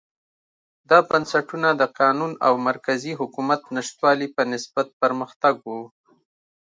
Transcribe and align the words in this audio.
دا 0.89 0.99
بنسټونه 1.09 1.69
د 1.81 1.83
قانون 1.99 2.31
او 2.47 2.53
مرکزي 2.69 3.13
حکومت 3.19 3.61
نشتوالي 3.75 4.27
په 4.35 4.41
نسبت 4.53 4.87
پرمختګ 5.01 5.55
و. 5.67 5.69